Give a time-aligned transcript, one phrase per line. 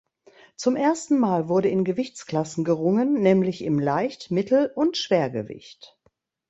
[0.57, 5.95] Zum ersten Mal wurde in Gewichtsklassen gerungen, nämlich im Leicht-, Mittel- und Schwergewicht.